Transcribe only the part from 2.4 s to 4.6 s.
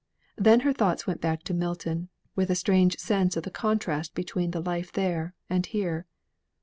a strange sense of the contrast between the